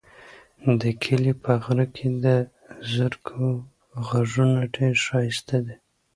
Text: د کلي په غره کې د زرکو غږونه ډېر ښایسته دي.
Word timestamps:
د 0.81 0.83
کلي 1.03 1.33
په 1.43 1.51
غره 1.63 1.85
کې 1.95 2.07
د 2.25 2.25
زرکو 2.93 3.45
غږونه 4.07 4.59
ډېر 4.75 4.93
ښایسته 5.05 5.57
دي. 5.65 5.75